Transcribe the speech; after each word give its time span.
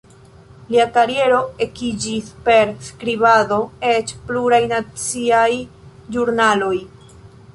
Lia 0.75 0.85
kariero 0.93 1.41
ekiĝis 1.65 2.31
per 2.47 2.71
skribado 2.87 3.59
ĉe 3.83 4.17
pluraj 4.31 4.61
naciaj 4.71 5.47
ĵurnaloj. 6.17 6.75